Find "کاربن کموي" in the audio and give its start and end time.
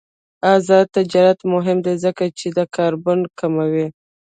2.75-3.87